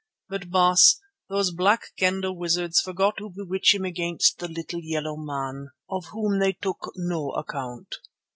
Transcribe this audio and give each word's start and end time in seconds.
But, 0.29 0.49
Baas, 0.49 0.99
those 1.29 1.51
Black 1.51 1.89
Kendah 1.95 2.33
wizards 2.33 2.81
forgot 2.81 3.17
to 3.17 3.29
bewitch 3.29 3.75
him 3.75 3.85
against 3.85 4.39
the 4.39 4.47
little 4.47 4.81
yellow 4.81 5.15
man, 5.15 5.67
of 5.91 6.05
whom 6.07 6.39
they 6.39 6.53
took 6.53 6.91
no 6.95 7.29
account. 7.33 7.93